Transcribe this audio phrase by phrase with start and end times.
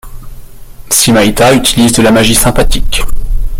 [0.89, 3.03] Simaitha utilise de la magie sympathique.